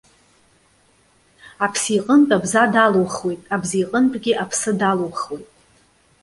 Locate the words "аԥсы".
1.65-1.91, 4.43-4.71